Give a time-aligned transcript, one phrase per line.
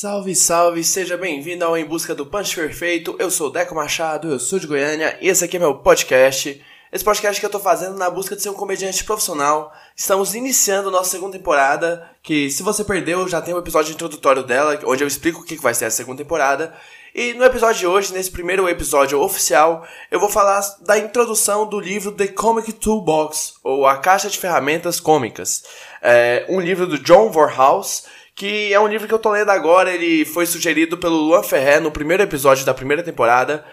[0.00, 3.16] Salve, salve, seja bem-vindo ao Em Busca do Punch Perfeito.
[3.18, 6.62] Eu sou o Deco Machado, eu sou de Goiânia e esse aqui é meu podcast.
[6.92, 9.72] Esse podcast que eu tô fazendo na busca de ser um comediante profissional.
[9.96, 14.78] Estamos iniciando nossa segunda temporada, que se você perdeu, já tem um episódio introdutório dela,
[14.84, 16.74] onde eu explico o que vai ser a segunda temporada.
[17.20, 21.80] E no episódio de hoje, nesse primeiro episódio oficial, eu vou falar da introdução do
[21.80, 25.64] livro The Comic Toolbox, ou A Caixa de Ferramentas Cômicas.
[26.00, 28.04] É um livro do John Vorhaus,
[28.36, 31.80] que é um livro que eu tô lendo agora, ele foi sugerido pelo Luan Ferré
[31.80, 33.64] no primeiro episódio da primeira temporada.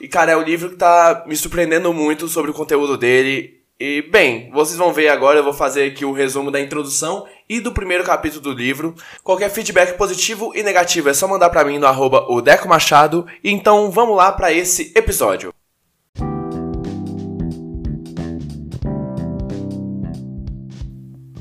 [0.00, 3.60] E, cara, é um livro que tá me surpreendendo muito sobre o conteúdo dele.
[3.80, 7.60] E, bem, vocês vão ver agora, eu vou fazer aqui o resumo da introdução e
[7.60, 8.94] do primeiro capítulo do livro.
[9.22, 13.26] Qualquer feedback positivo e negativo é só mandar pra mim no arroba o Deco Machado.
[13.42, 15.52] Então, vamos lá para esse episódio.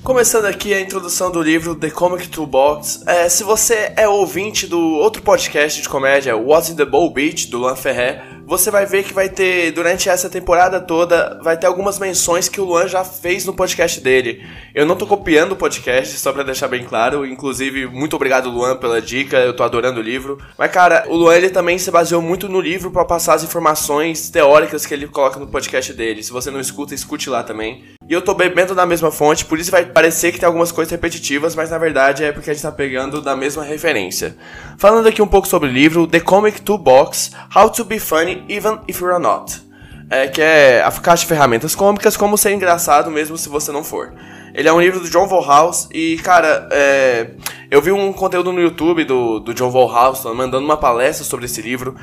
[0.03, 3.03] Começando aqui a introdução do livro The Comic Toolbox.
[3.07, 7.47] É, se você é ouvinte do outro podcast de comédia, What's in the Bowl Beach,
[7.47, 11.67] do Luan Ferré, você vai ver que vai ter, durante essa temporada toda, vai ter
[11.67, 14.45] algumas menções que o Luan já fez no podcast dele.
[14.75, 17.25] Eu não tô copiando o podcast, só pra deixar bem claro.
[17.25, 19.37] Inclusive, muito obrigado, Luan, pela dica.
[19.37, 20.37] Eu tô adorando o livro.
[20.57, 24.29] Mas, cara, o Luan ele também se baseou muito no livro para passar as informações
[24.29, 26.23] teóricas que ele coloca no podcast dele.
[26.23, 27.83] Se você não escuta, escute lá também.
[28.07, 30.91] E eu tô bebendo da mesma fonte, por isso vai parecer que tem algumas coisas
[30.91, 34.35] repetitivas, mas na verdade é porque a gente tá pegando da mesma referência.
[34.77, 38.79] Falando aqui um pouco sobre o livro The Comic Toolbox: How to Be Funny Even
[38.87, 39.61] If You're Not.
[40.09, 43.83] É, que é a caixa de ferramentas cômicas, como ser engraçado mesmo se você não
[43.83, 44.13] for.
[44.53, 47.31] Ele é um livro do John Volhouse e, cara, é,
[47.71, 51.59] eu vi um conteúdo no YouTube do, do John Volhouse mandando uma palestra sobre esse
[51.61, 51.95] livro.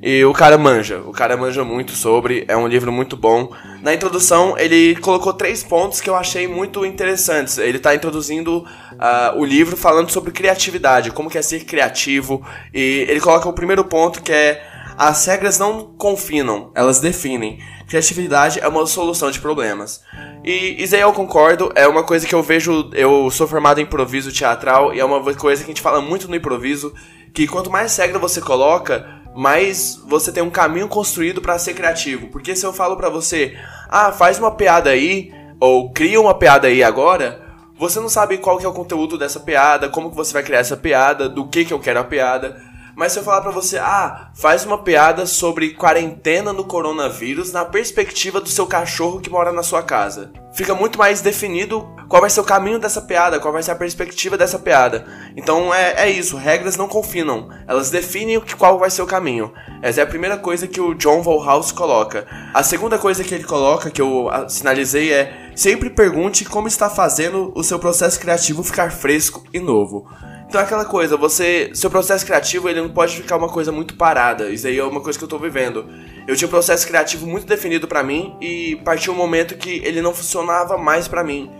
[0.00, 3.52] E o cara manja, o cara manja muito sobre, é um livro muito bom.
[3.82, 7.58] Na introdução, ele colocou três pontos que eu achei muito interessantes.
[7.58, 12.46] Ele está introduzindo uh, o livro falando sobre criatividade, como que é ser criativo.
[12.72, 14.62] E ele coloca o primeiro ponto que é
[14.98, 17.60] as regras não confinam, elas definem.
[17.86, 20.02] Criatividade é uma solução de problemas.
[20.44, 23.84] E isso aí eu concordo, é uma coisa que eu vejo, eu sou formado em
[23.84, 26.92] improviso teatral e é uma coisa que a gente fala muito no improviso,
[27.32, 32.26] que quanto mais regra você coloca, mas você tem um caminho construído para ser criativo.
[32.26, 33.56] Porque se eu falo para você,
[33.88, 37.40] ah, faz uma piada aí, ou cria uma piada aí agora,
[37.78, 40.58] você não sabe qual que é o conteúdo dessa piada, como que você vai criar
[40.58, 42.60] essa piada, do que que eu quero a piada.
[42.98, 47.64] Mas se eu falar para você, ah, faz uma piada sobre quarentena no coronavírus na
[47.64, 50.32] perspectiva do seu cachorro que mora na sua casa.
[50.52, 53.76] Fica muito mais definido qual vai ser o caminho dessa piada, qual vai ser a
[53.76, 55.06] perspectiva dessa piada.
[55.36, 59.52] Então é, é isso, regras não confinam, elas definem qual vai ser o caminho.
[59.80, 62.26] Essa é a primeira coisa que o John Volhouse coloca.
[62.52, 67.52] A segunda coisa que ele coloca, que eu sinalizei, é sempre pergunte como está fazendo
[67.54, 70.08] o seu processo criativo ficar fresco e novo.
[70.48, 71.70] Então é aquela coisa, você.
[71.74, 74.48] Seu processo criativo ele não pode ficar uma coisa muito parada.
[74.50, 75.86] Isso aí é uma coisa que eu tô vivendo.
[76.26, 80.00] Eu tinha um processo criativo muito definido para mim e partiu um momento que ele
[80.00, 81.50] não funcionava mais para mim.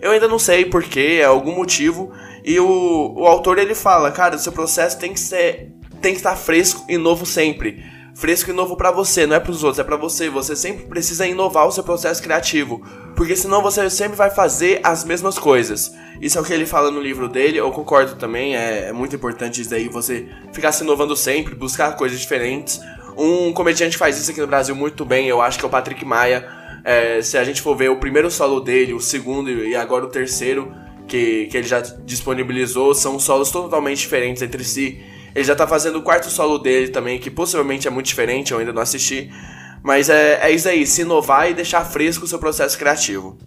[0.00, 2.12] Eu ainda não sei porquê, é algum motivo.
[2.44, 5.72] E o, o autor ele fala, cara, seu processo tem que ser.
[6.00, 9.52] tem que estar fresco e novo sempre fresco e novo para você, não é para
[9.52, 10.28] os outros, é para você.
[10.28, 12.82] Você sempre precisa inovar o seu processo criativo,
[13.14, 15.94] porque senão você sempre vai fazer as mesmas coisas.
[16.20, 19.14] Isso é o que ele fala no livro dele, eu concordo também, é, é muito
[19.14, 22.80] importante isso daí, você ficar se inovando sempre, buscar coisas diferentes.
[23.16, 25.70] Um comediante que faz isso aqui no Brasil muito bem, eu acho que é o
[25.70, 26.44] Patrick Maia.
[26.84, 30.08] É, se a gente for ver o primeiro solo dele, o segundo e agora o
[30.08, 30.74] terceiro,
[31.06, 35.00] que, que ele já disponibilizou, são solos totalmente diferentes entre si.
[35.34, 38.58] Ele já tá fazendo o quarto solo dele também, que possivelmente é muito diferente, eu
[38.58, 39.30] ainda não assisti.
[39.82, 43.38] Mas é, é isso aí, se inovar e deixar fresco o seu processo criativo.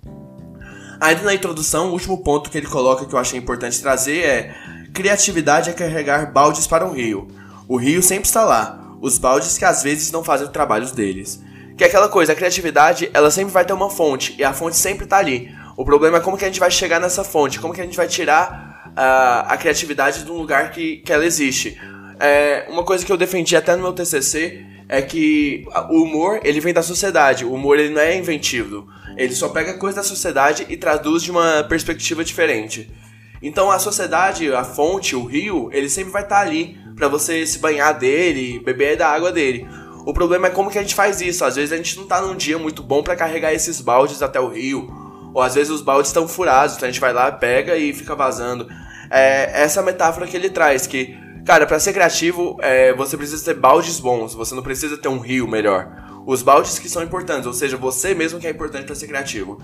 [1.00, 4.56] Ainda na introdução, o último ponto que ele coloca que eu achei importante trazer é:
[4.94, 7.28] criatividade é carregar baldes para um rio.
[7.68, 11.42] O rio sempre está lá, os baldes que às vezes não fazem os trabalhos deles.
[11.76, 14.78] Que é aquela coisa, a criatividade, ela sempre vai ter uma fonte, e a fonte
[14.78, 15.52] sempre está ali.
[15.76, 17.98] O problema é como que a gente vai chegar nessa fonte, como que a gente
[17.98, 21.80] vai tirar a, criatividade de um lugar que, que ela existe.
[22.20, 26.60] É, uma coisa que eu defendi até no meu TCC é que o humor ele
[26.60, 27.46] vem da sociedade.
[27.46, 28.88] O humor ele não é inventivo.
[29.18, 32.92] Ele só pega coisa da sociedade e traduz de uma perspectiva diferente.
[33.42, 37.46] Então a sociedade, a fonte, o rio, ele sempre vai estar tá ali para você
[37.48, 39.68] se banhar dele, beber da água dele.
[40.06, 41.44] O problema é como que a gente faz isso.
[41.44, 44.40] Às vezes a gente não tá num dia muito bom para carregar esses baldes até
[44.40, 44.88] o rio,
[45.34, 48.16] ou às vezes os baldes estão furados, então a gente vai lá, pega e fica
[48.16, 48.68] vazando.
[49.10, 53.60] É essa metáfora que ele traz, que, cara, para ser criativo, é, você precisa ter
[53.60, 55.90] baldes bons, você não precisa ter um rio melhor.
[56.26, 59.60] Os baldes que são importantes, ou seja, você mesmo que é importante para ser criativo.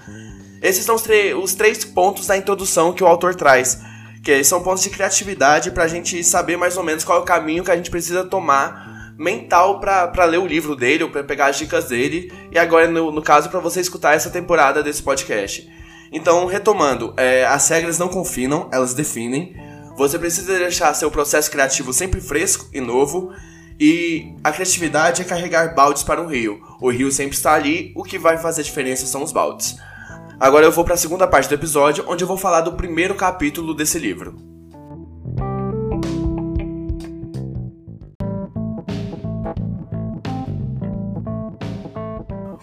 [0.62, 1.04] Esses são os,
[1.42, 3.80] os, três pontos da introdução que o autor traz,
[4.24, 7.26] que são pontos de criatividade para a gente saber mais ou menos qual é o
[7.26, 11.48] caminho que a gente precisa tomar mental para ler o livro dele ou para pegar
[11.48, 12.32] as dicas dele.
[12.52, 15.68] E agora, no, no caso, para você escutar essa temporada desse podcast.
[16.12, 19.56] Então, retomando, é, as regras não confinam, elas definem.
[19.98, 23.34] Você precisa deixar seu processo criativo sempre fresco e novo.
[23.80, 26.60] E a criatividade é carregar baldes para um rio.
[26.80, 29.76] O rio sempre está ali, o que vai fazer diferença são os baldes.
[30.40, 33.16] Agora eu vou para a segunda parte do episódio, onde eu vou falar do primeiro
[33.16, 34.47] capítulo desse livro.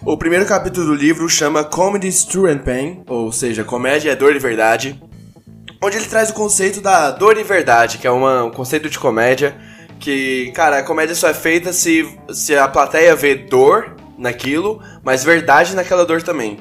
[0.07, 4.37] O primeiro capítulo do livro chama Comedy True and Pain, ou seja, comédia é dor
[4.37, 5.03] e verdade,
[5.83, 8.99] onde ele traz o conceito da dor e verdade, que é uma, um conceito de
[8.99, 9.57] comédia
[9.99, 15.25] que, cara, a comédia só é feita se, se a plateia vê dor naquilo, mas
[15.25, 16.61] verdade naquela dor também.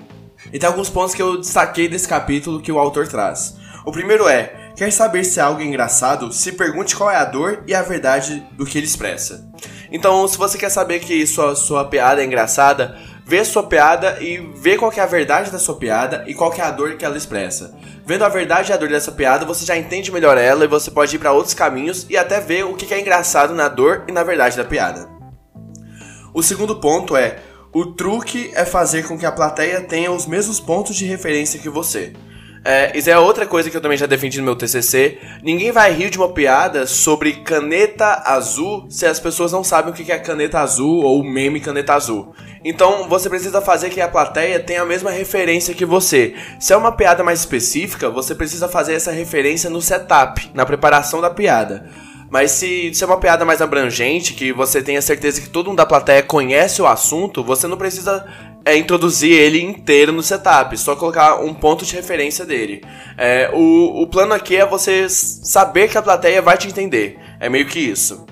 [0.53, 3.57] E tem alguns pontos que eu destaquei desse capítulo que o autor traz.
[3.85, 6.31] O primeiro é: quer saber se é algo engraçado?
[6.31, 9.51] Se pergunte qual é a dor e a verdade do que ele expressa.
[9.91, 14.17] Então, se você quer saber que sua, sua piada é engraçada, vê a sua piada
[14.21, 17.05] e vê qual é a verdade da sua piada e qual é a dor que
[17.05, 17.73] ela expressa.
[18.05, 20.91] Vendo a verdade e a dor dessa piada, você já entende melhor ela e você
[20.91, 24.11] pode ir para outros caminhos e até ver o que é engraçado na dor e
[24.11, 25.07] na verdade da piada.
[26.33, 27.39] O segundo ponto é:
[27.73, 31.69] o truque é fazer com que a plateia tenha os mesmos pontos de referência que
[31.69, 32.13] você.
[32.65, 35.17] É, isso é outra coisa que eu também já defendi no meu TCC.
[35.43, 39.95] Ninguém vai rir de uma piada sobre caneta azul se as pessoas não sabem o
[39.95, 42.33] que é caneta azul ou meme caneta azul.
[42.63, 46.35] Então você precisa fazer que a plateia tenha a mesma referência que você.
[46.57, 51.19] Se é uma piada mais específica, você precisa fazer essa referência no setup, na preparação
[51.19, 51.89] da piada.
[52.29, 55.77] Mas se, se é uma piada mais abrangente, que você tenha certeza que todo mundo
[55.77, 58.25] da plateia conhece o assunto, você não precisa
[58.65, 62.81] é introduzir ele inteiro no setup, só colocar um ponto de referência dele.
[63.17, 67.19] É, o, o plano aqui é você saber que a plateia vai te entender.
[67.39, 68.25] É meio que isso.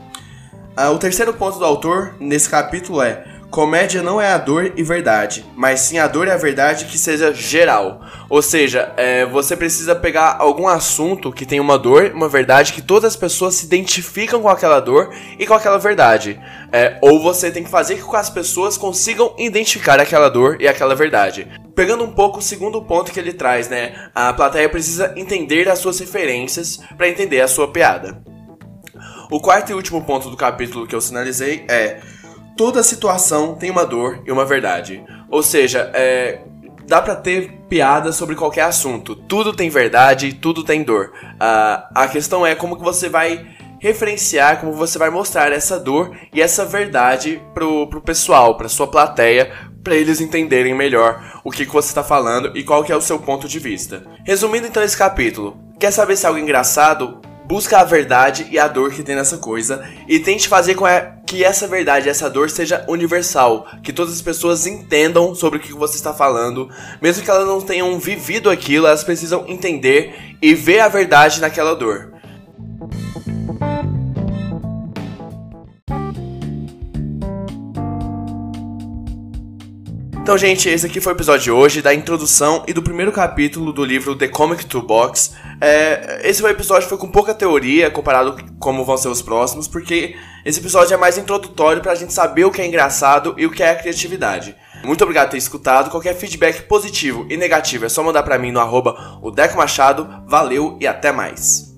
[0.76, 4.82] Ah, o terceiro ponto do autor nesse capítulo é Comédia não é a dor e
[4.82, 8.00] verdade, mas sim a dor e a verdade que seja geral.
[8.30, 12.82] Ou seja, é, você precisa pegar algum assunto que tem uma dor, uma verdade, que
[12.82, 16.40] todas as pessoas se identificam com aquela dor e com aquela verdade.
[16.72, 20.66] É, ou você tem que fazer com que as pessoas consigam identificar aquela dor e
[20.66, 21.46] aquela verdade.
[21.76, 24.10] Pegando um pouco o segundo ponto que ele traz, né?
[24.16, 28.24] A plateia precisa entender as suas referências para entender a sua piada.
[29.30, 32.00] O quarto e último ponto do capítulo que eu sinalizei é
[32.56, 35.04] toda situação tem uma dor e uma verdade.
[35.30, 36.42] Ou seja, é,
[36.88, 39.16] dá para ter piada sobre qualquer assunto.
[39.16, 41.14] Tudo tem verdade, tudo tem dor.
[41.16, 43.46] Uh, a questão é como que você vai
[43.80, 48.88] referenciar, como você vai mostrar essa dor e essa verdade pro, pro pessoal, pra sua
[48.88, 49.52] plateia,
[49.84, 53.02] para eles entenderem melhor o que, que você está falando e qual que é o
[53.02, 54.04] seu ponto de vista.
[54.24, 57.20] Resumindo então esse capítulo, quer saber se é algo engraçado?
[57.46, 60.86] Busca a verdade e a dor que tem nessa coisa e tente fazer com
[61.32, 65.72] que essa verdade, essa dor seja universal, que todas as pessoas entendam sobre o que
[65.72, 66.70] você está falando,
[67.02, 71.74] mesmo que elas não tenham vivido aquilo, elas precisam entender e ver a verdade naquela
[71.74, 72.12] dor.
[80.32, 83.74] Então, gente, esse aqui foi o episódio de hoje, da introdução e do primeiro capítulo
[83.74, 85.34] do livro The Comic Toolbox.
[85.60, 90.16] É, esse episódio foi com pouca teoria comparado com como vão ser os próximos, porque
[90.46, 93.62] esse episódio é mais introdutório pra gente saber o que é engraçado e o que
[93.62, 94.56] é a criatividade.
[94.86, 95.92] Muito obrigado por ter escutado.
[95.92, 100.08] Qualquer feedback positivo e negativo é só mandar pra mim no arroba o Deco Machado.
[100.26, 101.71] Valeu e até mais.